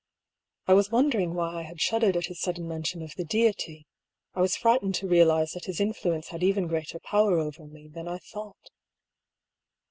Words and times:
I 0.65 0.73
was 0.73 0.89
wondering 0.89 1.35
why 1.35 1.59
I 1.59 1.61
had 1.61 1.79
shuddered 1.79 2.17
at 2.17 2.25
his 2.25 2.41
sudden 2.41 2.67
mention 2.67 3.03
of 3.03 3.13
the 3.15 3.23
Deity; 3.23 3.85
I 4.33 4.41
was 4.41 4.55
frightened 4.55 4.95
to 4.95 5.07
realise 5.07 5.53
that 5.53 5.65
his 5.65 5.79
influence 5.79 6.29
had 6.29 6.41
even 6.41 6.65
greater 6.65 6.97
power 6.99 7.37
over 7.37 7.67
me 7.67 7.87
than 7.87 8.07
I 8.07 8.17
thought. 8.17 8.71